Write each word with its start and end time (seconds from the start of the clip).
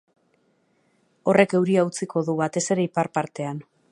Horrek 1.31 1.53
euria 1.59 1.85
utziko 1.91 2.25
du, 2.31 2.37
batez 2.41 2.65
ere 2.77 2.87
ipar 2.91 3.13
partean. 3.19 3.63